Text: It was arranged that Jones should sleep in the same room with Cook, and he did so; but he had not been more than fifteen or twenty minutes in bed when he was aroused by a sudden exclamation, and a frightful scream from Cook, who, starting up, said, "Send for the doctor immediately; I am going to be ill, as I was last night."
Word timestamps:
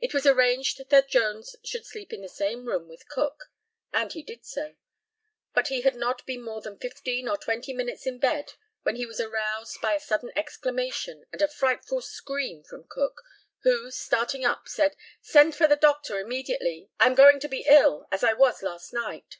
It 0.00 0.12
was 0.12 0.26
arranged 0.26 0.88
that 0.90 1.08
Jones 1.08 1.54
should 1.64 1.86
sleep 1.86 2.12
in 2.12 2.20
the 2.20 2.28
same 2.28 2.66
room 2.66 2.88
with 2.88 3.08
Cook, 3.08 3.48
and 3.92 4.12
he 4.12 4.24
did 4.24 4.44
so; 4.44 4.74
but 5.54 5.68
he 5.68 5.82
had 5.82 5.94
not 5.94 6.26
been 6.26 6.42
more 6.42 6.60
than 6.60 6.80
fifteen 6.80 7.28
or 7.28 7.36
twenty 7.36 7.72
minutes 7.72 8.06
in 8.08 8.18
bed 8.18 8.54
when 8.82 8.96
he 8.96 9.06
was 9.06 9.20
aroused 9.20 9.80
by 9.80 9.94
a 9.94 10.00
sudden 10.00 10.32
exclamation, 10.34 11.26
and 11.30 11.42
a 11.42 11.46
frightful 11.46 12.00
scream 12.00 12.64
from 12.64 12.88
Cook, 12.88 13.22
who, 13.62 13.92
starting 13.92 14.44
up, 14.44 14.66
said, 14.66 14.96
"Send 15.20 15.54
for 15.54 15.68
the 15.68 15.76
doctor 15.76 16.18
immediately; 16.18 16.90
I 16.98 17.06
am 17.06 17.14
going 17.14 17.38
to 17.38 17.48
be 17.48 17.66
ill, 17.68 18.08
as 18.10 18.24
I 18.24 18.32
was 18.32 18.64
last 18.64 18.92
night." 18.92 19.36